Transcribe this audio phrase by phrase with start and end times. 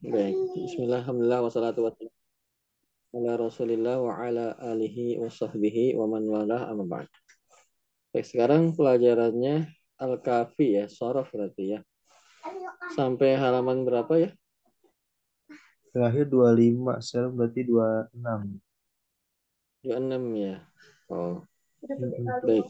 [0.00, 0.32] Baik.
[0.56, 2.16] Bismillah, alhamdulillah, wassalatu wassalamu
[3.12, 7.04] ala rasulillah wa ala alihi wa sahbihi wa man wala amma ba'd.
[8.08, 9.68] Baik, sekarang pelajarannya
[10.00, 11.84] Al-Kafi ya, sorof berarti ya.
[12.96, 14.32] Sampai halaman berapa ya?
[15.92, 18.56] Terakhir 25, sekarang berarti 26.
[19.84, 20.64] 26 ya.
[21.12, 21.44] Oh.
[22.48, 22.64] Baik.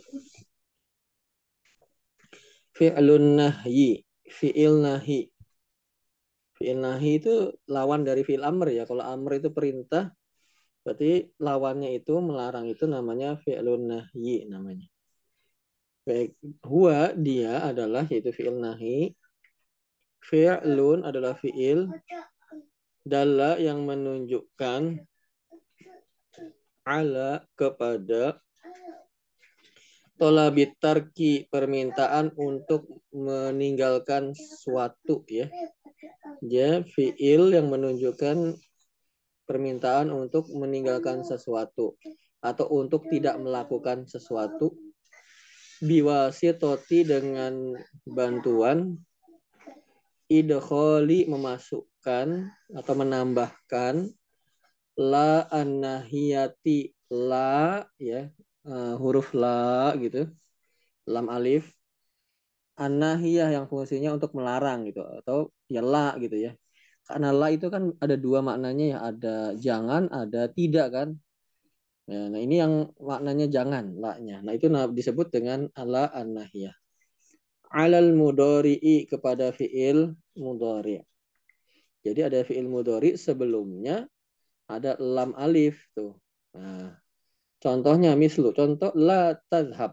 [2.74, 4.02] Fi'lun nahyi.
[4.26, 5.30] Fi'il nahi.
[6.60, 8.84] Fi'il nahi itu lawan dari fi'il amr ya.
[8.84, 10.12] Kalau amr itu perintah,
[10.84, 14.84] berarti lawannya itu melarang itu namanya fi'lun nahyi namanya.
[16.04, 19.16] Baik, huwa dia adalah yaitu fi'il nahi.
[20.20, 21.88] Fi'lun adalah fi'il
[23.08, 25.00] dalla yang menunjukkan
[26.84, 28.36] ala kepada
[30.20, 32.84] tolabit tarki permintaan untuk
[33.16, 35.48] meninggalkan suatu ya.
[36.40, 38.56] Dia fiil yang menunjukkan
[39.44, 41.98] permintaan untuk meninggalkan sesuatu
[42.40, 44.72] atau untuk tidak melakukan sesuatu.
[45.80, 49.00] Biwasitoti dengan bantuan.
[50.30, 52.28] Idkholi memasukkan
[52.76, 54.08] atau menambahkan.
[55.00, 58.28] La annahiyati la ya
[58.68, 60.28] uh, huruf la gitu.
[61.08, 61.72] Lam alif.
[62.80, 66.52] Anahiyah yang fungsinya untuk melarang gitu atau ya la gitu ya.
[67.06, 68.98] Karena la itu kan ada dua maknanya ya.
[69.10, 71.08] Ada jangan ada tidak kan.
[72.10, 74.42] Ya, nah ini yang maknanya jangan la-nya.
[74.42, 76.74] Nah itu disebut dengan ala anahiyah
[77.70, 80.98] alal mudori'i kepada fiil mudori
[82.02, 84.10] jadi ada fiil mudori sebelumnya
[84.66, 86.18] ada lam alif tuh.
[86.58, 86.98] Nah
[87.60, 89.92] Contohnya mislu, contoh la tazhab.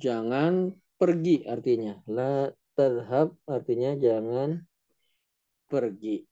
[0.00, 2.00] Jangan pergi artinya.
[2.08, 4.62] La tazhab artinya jangan
[5.66, 6.28] pergi.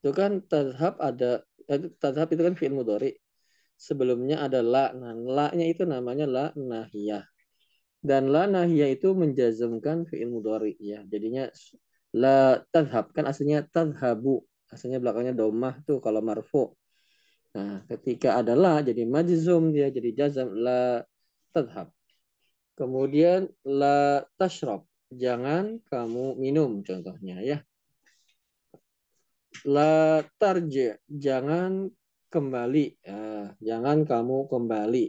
[0.00, 3.16] Itu kan tazhab ada eh, tazhab itu kan fi'il mudhari.
[3.80, 4.92] Sebelumnya ada la.
[4.92, 7.24] Nah, la-nya itu namanya la nahiyah.
[8.00, 11.00] Dan la nahiyah itu menjazmkan fi'il mudhari ya.
[11.08, 11.48] Jadinya
[12.12, 14.44] la tazhab kan aslinya tazhabu.
[14.70, 16.76] Aslinya belakangnya domah tuh kalau marfu.
[17.50, 21.02] Nah, ketika ada la jadi majzum dia jadi jazam la
[21.50, 21.90] tadhab.
[22.78, 24.86] Kemudian la tashrab.
[25.10, 27.58] Jangan kamu minum contohnya ya.
[29.66, 30.94] La tarji.
[31.10, 31.90] Jangan
[32.30, 32.86] kembali.
[33.02, 35.06] Ya, jangan kamu kembali.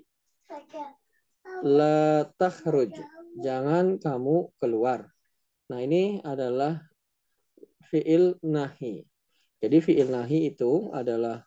[1.61, 2.97] La takhruj.
[3.39, 5.07] Jangan kamu keluar.
[5.71, 6.81] Nah, ini adalah
[7.87, 9.05] fi'il nahi.
[9.61, 11.45] Jadi fi'il nahi itu adalah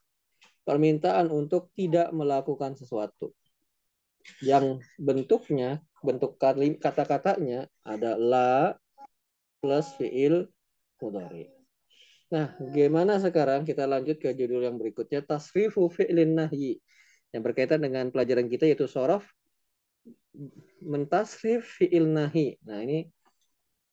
[0.65, 3.35] permintaan untuk tidak melakukan sesuatu.
[4.41, 6.41] Yang bentuknya, bentuk
[6.81, 8.77] kata-katanya ada la
[9.61, 10.49] plus fiil
[11.01, 11.53] mudhari.
[12.33, 16.81] Nah, gimana sekarang kita lanjut ke judul yang berikutnya tasrifu fi'lin nahyi
[17.37, 19.27] yang berkaitan dengan pelajaran kita yaitu sorof
[20.83, 22.59] mentasrif fi'il nahi.
[22.67, 23.07] Nah, ini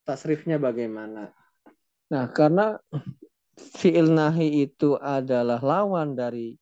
[0.02, 1.30] tasrifnya bagaimana?
[2.10, 2.76] Nah, karena
[3.56, 6.58] fi'il nahi itu adalah lawan dari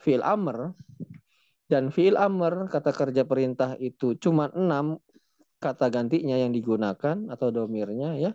[0.00, 0.76] fi'il amr
[1.64, 5.00] dan fi'il amr kata kerja perintah itu cuma enam
[5.56, 8.32] kata gantinya yang digunakan atau domirnya ya.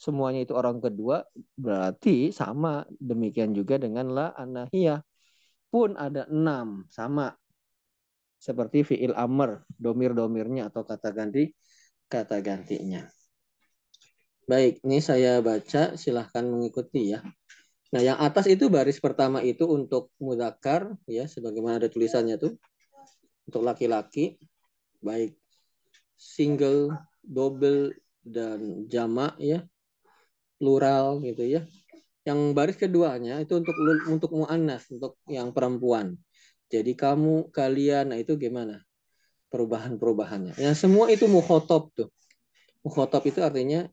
[0.00, 1.28] Semuanya itu orang kedua
[1.60, 2.88] berarti sama.
[2.88, 5.04] Demikian juga dengan la anahiyah.
[5.68, 7.36] Pun ada enam sama.
[8.40, 11.52] Seperti fi'il amr domir-domirnya atau kata ganti
[12.08, 13.04] kata gantinya.
[14.48, 17.20] Baik ini saya baca silahkan mengikuti ya
[17.90, 22.54] Nah, yang atas itu baris pertama itu untuk mudakar ya sebagaimana ada tulisannya tuh.
[23.50, 24.38] Untuk laki-laki
[25.02, 25.34] baik
[26.14, 26.94] single,
[27.26, 27.90] double
[28.22, 29.66] dan jamak ya.
[30.62, 31.66] Plural gitu ya.
[32.22, 33.74] Yang baris keduanya itu untuk
[34.06, 36.14] untuk muannas, untuk yang perempuan.
[36.70, 38.78] Jadi kamu, kalian, nah itu gimana?
[39.50, 40.54] Perubahan-perubahannya.
[40.62, 42.08] Yang semua itu mukhotop tuh.
[42.86, 43.90] Mukhotop itu artinya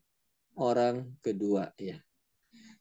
[0.54, 1.98] orang kedua ya.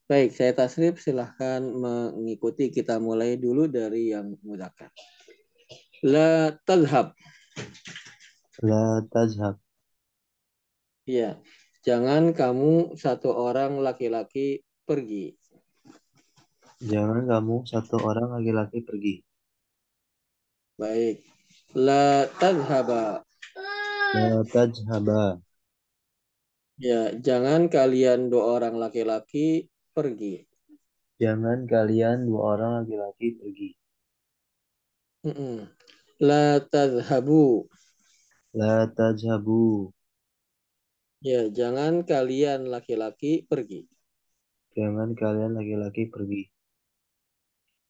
[0.07, 2.71] Baik, saya tasrif silahkan mengikuti.
[2.71, 4.88] Kita mulai dulu dari yang mudakar.
[6.00, 7.12] La tazhab.
[8.63, 9.59] La tazhab.
[11.04, 11.44] Iya,
[11.83, 15.36] jangan kamu satu orang laki-laki pergi.
[16.80, 19.15] Jangan kamu satu orang laki-laki pergi.
[20.80, 21.19] Baik.
[21.75, 23.27] La tazhaba.
[24.15, 25.44] La tazhaba.
[26.80, 30.45] Ya, jangan kalian dua orang laki-laki pergi.
[31.17, 33.69] Jangan kalian dua orang laki-laki pergi.
[35.25, 35.55] Mm -mm.
[36.21, 37.65] La tazhabu.
[38.53, 39.89] La tazhabu.
[41.25, 43.89] Ya, jangan kalian laki-laki pergi.
[44.77, 46.45] Jangan kalian laki-laki pergi.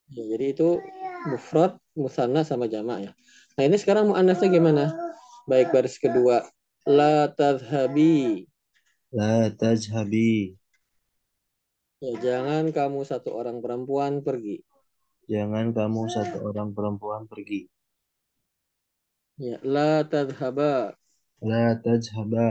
[0.08, 0.80] Ya, jadi itu
[1.28, 3.12] mufrad, musanna sama jamak ya.
[3.60, 4.96] Nah ini sekarang muannasnya gimana?
[5.52, 6.48] Baik baris kedua.
[6.88, 8.48] La tadhabi.
[9.12, 10.56] La tajhabi.
[12.04, 14.56] Ya, jangan kamu satu orang perempuan pergi.
[15.32, 17.60] Jangan kamu satu orang perempuan pergi.
[19.38, 20.98] Ya, la tadhaba.
[21.52, 22.48] La tajhaba.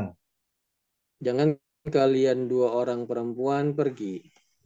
[1.26, 1.48] Jangan
[1.96, 4.14] kalian dua orang perempuan pergi.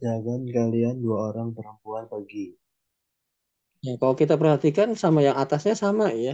[0.03, 2.45] Jangan kalian dua orang perempuan pergi.
[3.85, 6.33] Ya, kalau kita perhatikan sama yang atasnya sama ya.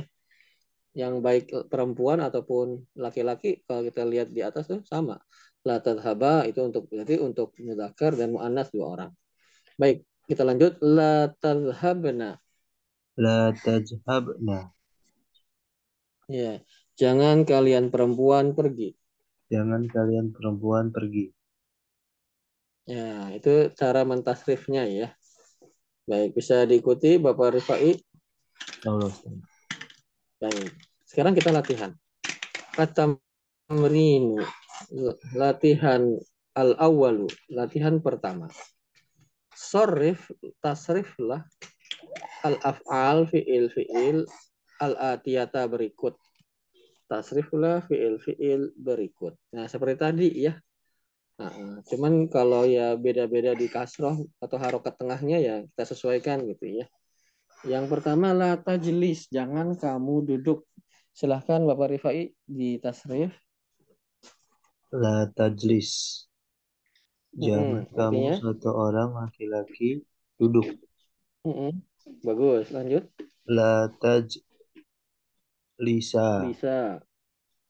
[0.98, 5.22] Yang baik perempuan ataupun laki-laki kalau kita lihat di atas tuh sama.
[5.62, 9.12] La tadhaba itu untuk berarti untuk mudzakkar dan muannas dua orang.
[9.78, 12.42] Baik, kita lanjut la tadhhabna.
[13.14, 14.74] La tajhabna.
[16.28, 16.66] Ya,
[16.98, 18.98] jangan kalian perempuan pergi.
[19.54, 21.30] Jangan kalian perempuan pergi.
[22.90, 25.08] Ya, itu cara mentasrifnya ya.
[26.08, 28.00] Baik, bisa diikuti Bapak Rifai.
[28.88, 29.12] Allah.
[30.38, 30.70] Baik.
[31.02, 31.98] Sekarang kita latihan.
[32.78, 34.38] At-tamrinu.
[35.34, 36.14] Latihan
[36.54, 37.26] al-awwalu.
[37.50, 38.46] Latihan pertama.
[39.58, 40.30] Sorrif,
[40.62, 41.42] tasriflah
[42.46, 44.30] al-af'al fi'il fi'il
[44.78, 46.14] al-atiyata berikut.
[47.10, 49.34] Tasriflah fi'il fi'il berikut.
[49.58, 50.54] Nah, seperti tadi ya.
[51.38, 56.86] Nah, cuman kalau ya beda-beda di kasroh atau harokat tengahnya ya kita sesuaikan gitu ya.
[57.66, 60.60] Yang pertama la tajlis, jangan kamu duduk.
[61.18, 63.34] Silahkan Bapak Rifai di tasrif.
[65.02, 65.92] La tajlis.
[67.46, 68.36] Jangan Mm-mm, kamu artinya?
[68.40, 69.90] satu orang laki-laki
[70.40, 70.68] duduk.
[71.46, 71.82] Mm-mm.
[72.24, 73.10] Bagus, lanjut.
[73.56, 74.42] La tajlisa.
[76.42, 77.02] Bisa.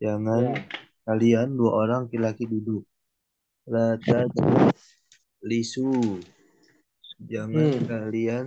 [0.03, 0.67] Jangan Ya.
[1.05, 2.83] kalian dua orang laki-laki duduk.
[3.73, 5.91] La tajlisu.
[7.31, 7.87] Jangan Hmm.
[7.89, 8.45] kalian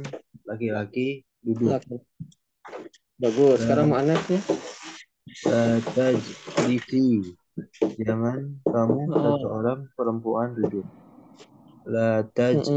[0.49, 1.81] laki-laki duduk.
[3.21, 3.59] Bagus.
[3.61, 4.41] Sekarang muannasnya.
[5.47, 7.37] La tajlisi.
[8.01, 9.37] Jangan kamu Oh.
[9.37, 10.87] satu orang perempuan duduk.
[11.85, 12.73] La tajlisi.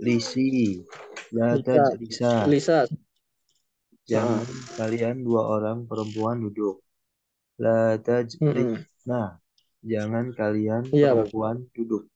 [0.00, 0.88] Mm-mm.
[1.36, 1.64] La Bisa.
[1.64, 2.32] tajlisa.
[2.48, 2.78] Lisa.
[4.08, 4.76] Jangan Ah.
[4.80, 6.80] kalian dua orang perempuan duduk.
[7.60, 8.40] La tajlis.
[8.40, 8.80] Mm-mm.
[9.04, 9.36] Nah,
[9.84, 11.28] jangan kalian bagus.
[11.28, 12.08] perempuan duduk.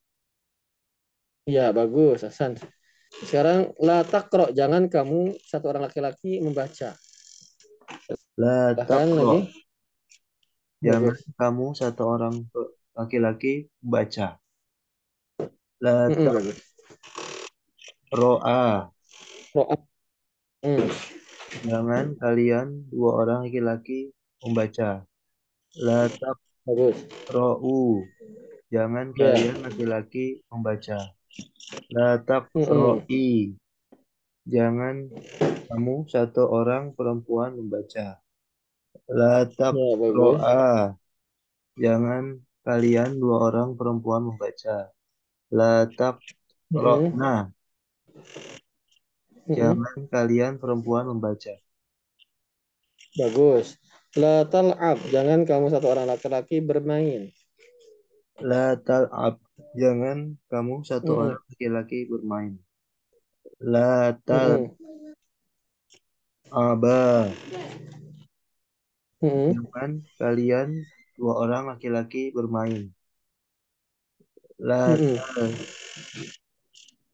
[1.44, 2.54] Iya, bagus, Hasan.
[3.20, 6.96] Sekarang la taqra, jangan kamu satu orang laki-laki membaca.
[8.40, 9.04] La taqra.
[9.04, 9.52] lagi.
[10.82, 11.20] Jangan Bagus.
[11.38, 12.34] kamu satu orang
[12.96, 14.40] laki-laki baca.
[15.78, 16.58] La bagus.
[18.10, 18.90] taqro'a.
[19.54, 19.76] Ro'a.
[20.62, 20.88] Mm.
[21.62, 24.10] Jangan kalian dua orang laki-laki
[24.42, 25.06] membaca.
[25.78, 26.10] La
[26.66, 26.98] Bagus.
[27.28, 28.02] taqro'u.
[28.72, 29.36] Jangan Ya.
[29.36, 31.14] kalian laki-laki membaca.
[31.92, 33.56] La taqro'i.
[34.42, 35.08] Jangan
[35.70, 38.18] kamu satu orang perempuan membaca.
[39.08, 40.96] La Ya, taqro'a.
[41.78, 44.92] Jangan kalian dua orang perempuan membaca.
[45.52, 45.88] La.
[46.72, 47.52] Mm-mm.
[49.52, 51.52] Jangan kalian perempuan membaca.
[53.16, 53.76] Bagus.
[54.12, 57.32] La tal'ab, jangan kamu satu orang laki-laki bermain.
[58.40, 59.40] La tal'ab.
[59.80, 60.18] Jangan
[60.50, 61.18] kamu satu Mm-mm.
[61.20, 62.52] orang laki-laki bermain.
[63.72, 64.68] La tal'aba.
[66.50, 66.96] Mm-mm.
[69.22, 69.52] Mm-mm.
[69.52, 70.68] Jangan kalian
[71.16, 72.82] dua orang laki-laki bermain.
[74.58, 75.22] La Mm-mm.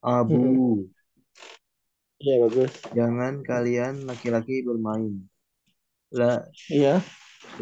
[0.03, 0.89] tal'abu.
[2.23, 2.75] Iya, bagus.
[2.97, 5.13] Jangan kalian laki-laki bermain.
[6.11, 7.03] La Iya.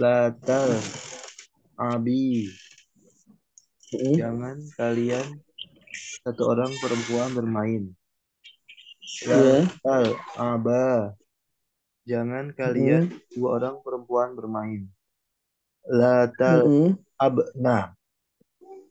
[0.01, 0.15] la
[0.47, 2.23] tal'abi.
[3.97, 4.17] Mm-mm.
[4.21, 5.27] Jangan kalian
[6.21, 7.83] satu orang perempuan bermain.
[9.25, 9.65] Iya.
[9.65, 11.17] La tal'aba.
[12.07, 13.21] Jangan kalian Mm-mm.
[13.35, 14.83] dua orang perempuan bermain.
[15.89, 17.01] La Mm-mm.
[17.19, 17.97] tal'abna.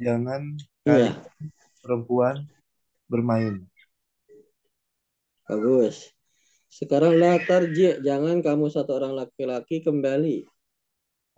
[0.01, 0.41] Jangan
[0.85, 1.51] Iya, kalian
[1.85, 2.35] perempuan
[3.07, 3.63] bermain.
[5.45, 6.11] bagus.
[6.67, 10.43] Sekarang la tarji, jangan kamu satu orang laki-laki kembali.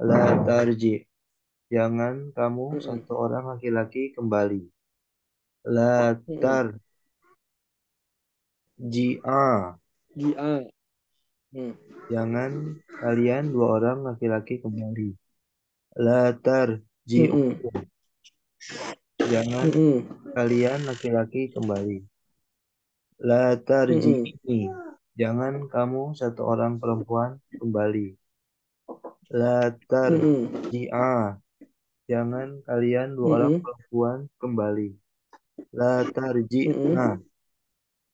[0.10, 1.06] La tarji.
[1.76, 2.82] Jangan kamu Mm-mm.
[2.86, 4.62] satu orang laki-laki kembali.
[5.76, 5.94] La
[6.28, 6.60] Mm-mm.
[8.78, 9.42] tarji'a.
[10.20, 10.52] Ji'a.
[11.54, 11.72] Hmm.
[12.14, 12.52] Jangan
[13.02, 15.10] kalian dua orang laki-laki kembali.
[16.06, 17.38] La tarji'u.
[17.38, 17.88] Mm-mm.
[19.32, 19.98] Jangan Mm-mm.
[20.36, 21.98] kalian laki-laki kembali.
[23.28, 23.42] La
[23.90, 24.34] Mm-mm.
[24.38, 24.60] tarji'i.
[25.22, 28.08] Jangan kamu satu orang perempuan kembali.
[29.30, 29.72] La
[30.10, 30.50] Mm-mm.
[32.08, 33.64] Jangan kalian dua orang Mm-mm.
[33.68, 34.90] perempuan kembali.
[35.76, 36.72] La tarji.
[36.72, 36.96] Mm-mm.
[36.96, 37.20] Nah,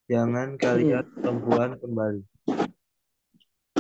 [0.10, 2.22] jangan kalian perempuan kembali.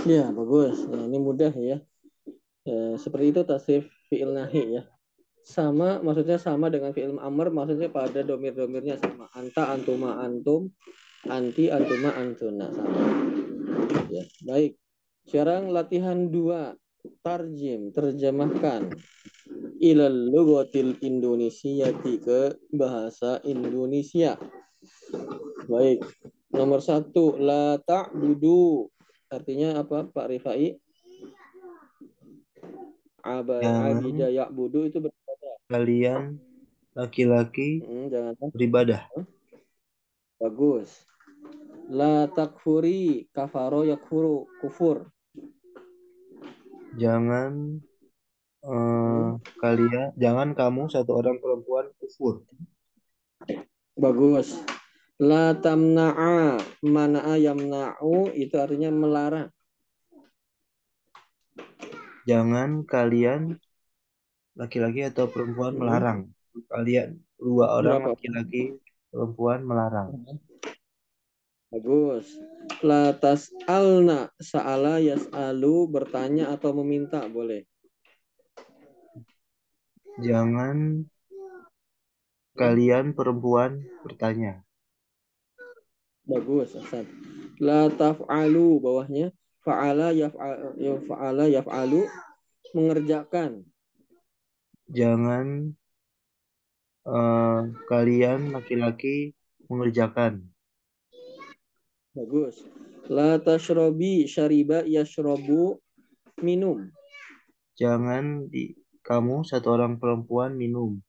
[0.06, 0.86] Ya, bagus.
[0.86, 1.82] Nah, ini mudah ya.
[2.62, 2.82] ya.
[3.02, 4.84] Seperti itu tasrif fi'il nahi ya.
[5.42, 9.34] Sama, maksudnya sama dengan fi'il amr, maksudnya pada domir-domirnya sama.
[9.34, 10.70] Anta, antuma, antum,
[11.26, 12.70] anti, antuma, antuna.
[12.70, 13.02] Sama.
[14.14, 14.78] Ya, baik.
[15.26, 16.78] Sekarang latihan dua.
[17.24, 18.88] Tarjim, terjemahkan.
[19.84, 24.40] Ilal lugatil Indonesiati ke bahasa Indonesia.
[25.68, 26.04] Baik.
[26.56, 28.88] Nomor satu, la ta'budu.
[29.28, 30.78] Artinya apa Pak Rifai?
[33.24, 33.98] Aba, Jangan.
[34.00, 35.56] abida ya'budu itu beribadah.
[35.72, 36.22] Kalian
[36.94, 39.02] laki-laki Hmm, jangan beribadah.
[40.38, 40.92] bagus.
[41.88, 45.08] La takfuri kafaro yakfuru kufur.
[46.94, 47.82] Jangan
[48.64, 52.46] eh, kalian, jangan kamu satu orang perempuan kufur.
[53.98, 54.58] Bagus.
[55.22, 59.50] La tamna'a mana'a yamna'u itu artinya melarang.
[62.24, 63.60] Jangan kalian
[64.56, 65.82] laki-laki atau perempuan Hmm.
[65.82, 66.20] melarang.
[66.70, 68.78] Kalian dua orang laki-laki
[69.10, 70.14] perempuan melarang.
[71.74, 72.38] Bagus.
[72.86, 77.66] La tas'alna sa'ala yas'alu bertanya atau meminta boleh.
[80.22, 81.02] Jangan
[82.54, 84.62] kalian perempuan bertanya.
[86.30, 87.10] Bagus, Hasan.
[87.58, 89.34] La taf'alu bawahnya
[89.66, 90.30] fa'ala ya
[91.10, 92.06] fa'ala yaf'alu
[92.78, 93.66] mengerjakan.
[94.94, 95.74] Jangan
[97.10, 99.34] eh, kalian laki-laki
[99.66, 100.53] mengerjakan.
[102.14, 102.62] Bagus.
[103.10, 105.82] La tashrobi syariba yashrobu
[106.46, 106.94] minum.
[107.74, 111.02] Jangan di kamu satu orang perempuan minum.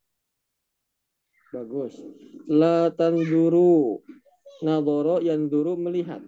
[1.52, 2.00] Bagus.
[2.49, 4.00] La tanzuru
[4.64, 6.25] nadoro yanzuru melihat.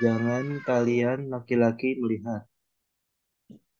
[0.00, 2.48] Jangan kalian laki-laki melihat.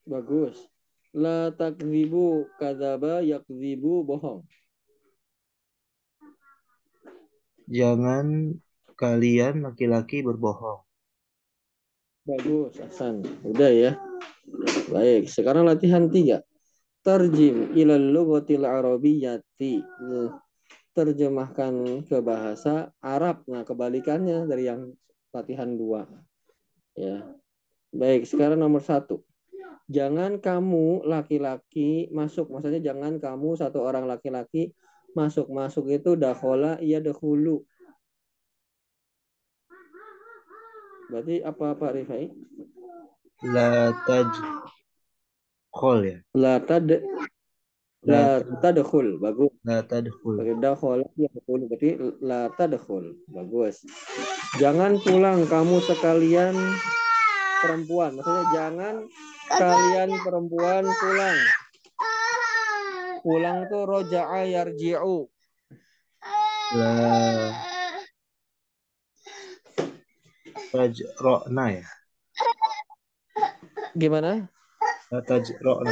[0.05, 0.69] Bagus.
[1.17, 4.45] La takzibu kadzaba yakzibu bohong.
[7.67, 8.55] Jangan
[8.95, 10.87] kalian laki-laki berbohong.
[12.27, 13.23] Bagus, Hasan.
[13.47, 13.93] Udah ya.
[14.91, 16.43] Baik, sekarang latihan tiga.
[17.03, 19.83] Tarjim ilal lughatil arabiyyati.
[19.83, 20.31] Nih,
[20.97, 23.45] Terjemahkan ke bahasa Arab.
[23.47, 24.91] Nah, kebalikannya dari yang
[25.31, 26.09] latihan dua.
[26.97, 27.37] Ya.
[27.93, 29.23] Baik, sekarang nomor satu.
[29.87, 32.51] Jangan kamu laki-laki masuk.
[32.51, 34.75] Maksudnya jangan kamu satu orang laki-laki
[35.17, 35.49] masuk.
[35.49, 37.65] Masuk itu dakhola iya dahulu.
[41.09, 42.29] Berarti apa Pak Rifai?
[43.47, 44.31] La taj
[45.71, 46.19] khol ya.
[46.35, 46.89] La tad
[48.07, 49.19] la tadkhul.
[49.19, 49.53] Bagus.
[49.63, 50.43] La tadkhul.
[50.59, 51.91] Dakhol ya betul berarti
[52.23, 53.19] la tadkhul.
[53.31, 53.87] Bagus.
[54.59, 56.55] Jangan pulang kamu sekalian
[57.63, 58.19] perempuan.
[58.19, 58.95] Maksudnya jangan
[59.47, 61.39] kalian perempuan pulang.
[63.27, 65.27] Pulang tuh roja'a yarji'u.
[66.79, 66.95] La
[70.71, 71.87] tajrona ya.
[73.99, 74.47] Gimana?
[75.11, 75.91] Tajrona.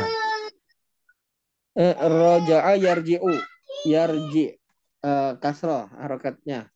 [1.75, 3.35] Eh, roja'a yarji'u.
[3.83, 4.55] Yarji.
[5.03, 6.71] Eh, kasroh harokatnya.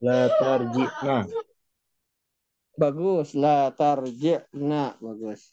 [0.00, 1.28] La tarjina.
[2.80, 3.36] Bagus.
[3.36, 4.96] La tarji'na.
[5.04, 5.52] Bagus.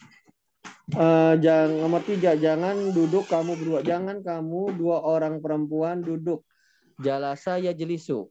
[0.94, 3.80] Eh, jangan nomor tiga jangan duduk kamu berdua.
[3.82, 6.46] Jangan kamu dua orang perempuan duduk.
[7.02, 8.30] Jalasa ya jelisu.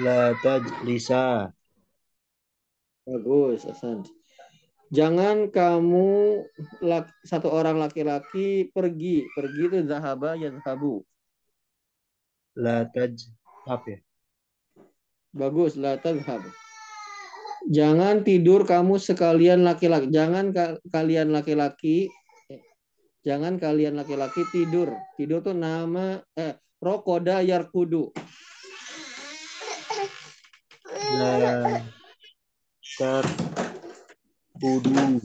[0.00, 1.50] La tajlisa.
[3.02, 4.06] bagus Hasan.
[4.92, 6.44] Jangan kamu
[7.24, 9.24] satu orang laki-laki pergi.
[9.32, 11.02] Pergi itu zahaba ya zahabu.
[12.52, 13.98] La tajhab ya.
[15.32, 16.44] bagus la tadhhab
[17.70, 22.10] jangan tidur kamu sekalian laki-laki jangan ka- kalian laki-laki
[22.50, 22.62] eh,
[23.22, 28.10] jangan kalian laki-laki tidur tidur tuh nama eh rokoda yarkudu
[31.12, 31.60] La
[32.96, 35.20] tarkudu.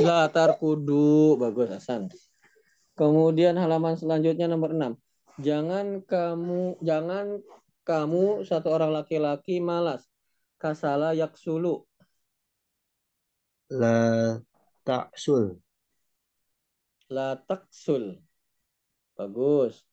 [0.00, 1.36] La tarkudu.
[1.36, 2.08] Bagus Hasan.
[2.96, 4.96] Kemudian halaman selanjutnya nomor 6.
[5.42, 7.42] Jangan kamu jangan
[7.84, 10.06] kamu satu orang laki-laki malas.
[10.64, 11.84] Kasala yaksulu.
[13.68, 14.40] La
[14.80, 15.60] taksul.
[17.12, 18.16] La taksul.
[19.12, 19.84] Bagus.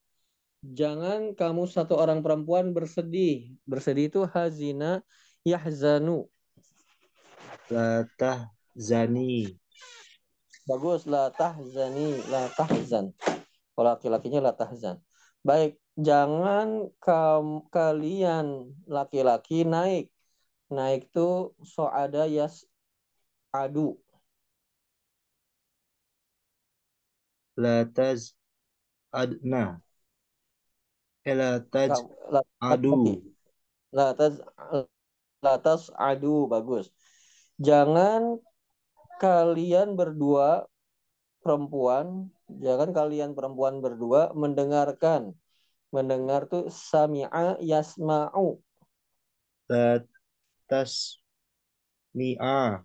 [0.63, 3.51] Jangan kamu satu orang perempuan bersedih.
[3.67, 5.03] Bersedih itu hazina
[5.43, 6.31] yahzanu.
[7.67, 9.51] La tahzani.
[10.63, 11.03] Bagus.
[11.03, 12.15] La tahzani.
[12.31, 13.11] La tahzan.
[13.75, 15.03] Kalau laki-lakinya la tahzan.
[15.43, 15.75] Baik.
[15.99, 20.07] Jangan kam, kalian laki-laki naik.
[20.71, 22.63] Naik tuh so'ada yas
[23.51, 23.99] adu.
[27.59, 28.33] La taz
[29.11, 29.83] adna.
[31.27, 31.91] Eh, la taj
[32.31, 33.19] La, adu.
[33.91, 34.39] La taz
[35.41, 36.93] Latas adu bagus.
[37.57, 38.37] Jangan
[39.17, 40.69] kalian berdua
[41.41, 45.33] perempuan, jangan kalian perempuan berdua mendengarkan.
[45.89, 48.61] Mendengar tuh sami'a yasma'u.
[49.65, 50.11] Latas
[52.15, 52.83] mi'a.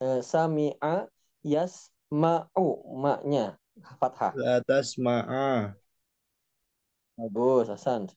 [0.00, 1.04] Eh, sami'a
[1.44, 3.60] yasma'u maknya
[4.00, 4.32] fathah.
[4.32, 5.76] Latas ma'a.
[7.18, 8.08] Bagus, Hasan.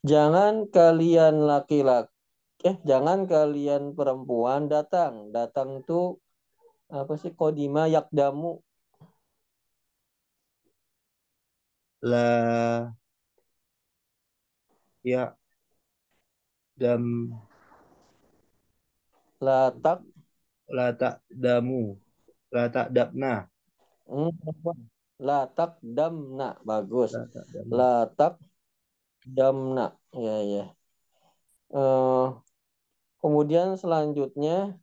[0.00, 2.08] Jangan kalian laki-laki
[2.60, 5.32] eh jangan kalian perempuan datang.
[5.32, 6.20] Datang tuh
[6.92, 8.60] apa sih kodima yakdamu
[12.02, 12.92] La
[15.04, 15.39] ya
[16.80, 17.36] dam
[19.36, 20.00] latak
[20.72, 22.00] la tak damu.
[22.50, 23.46] La tak dabna
[24.08, 24.32] hmm,
[25.20, 26.56] latak damna.
[26.64, 27.12] Bagus.
[27.14, 27.70] Damna.
[27.70, 28.34] Latak
[29.22, 29.86] damna.
[30.16, 30.64] Ya ya.
[31.70, 32.34] Uh,
[33.22, 34.74] kemudian selanjutnya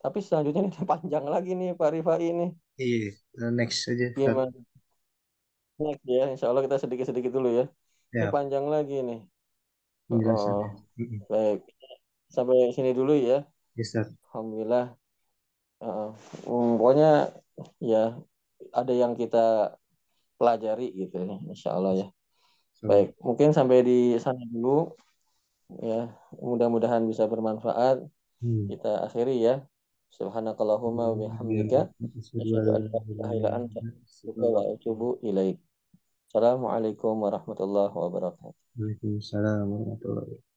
[0.00, 2.46] tapi selanjutnya ini panjang lagi nih Pak Rifai ini.
[2.80, 3.12] Iya
[3.52, 4.16] next aja.
[4.16, 4.54] Gimana
[5.76, 7.66] next ya Insya Allah kita sedikit-sedikit dulu ya.
[8.10, 8.26] Ya.
[8.26, 9.20] ini panjang lagi nih
[10.10, 10.52] Penjelasan.
[10.58, 10.70] oh,
[11.30, 11.62] baik.
[12.26, 13.46] Sampai sini dulu ya.
[13.78, 14.98] Yes, Alhamdulillah.
[15.80, 16.12] Uh,
[16.50, 17.32] um, pokoknya
[17.80, 18.18] ya
[18.74, 19.72] ada yang kita
[20.36, 22.08] pelajari gitu ya Insya Allah ya.
[22.76, 22.88] So.
[22.88, 24.92] baik mungkin sampai di sana dulu.
[25.80, 28.02] Ya mudah-mudahan bisa bermanfaat.
[28.40, 28.66] Hmm.
[28.72, 29.54] kita akhiri ya.
[30.10, 31.92] Subhanakallahumma wa bihamdika.
[32.18, 33.78] Asyhadu an la ilaha illa anta.
[33.78, 35.62] astaghfiruka wa atubu ilaik.
[36.26, 38.59] Assalamualaikum warahmatullahi wabarakatuh.
[38.78, 40.49] Waalaikumsalam warahmatullahi wabarakatuh.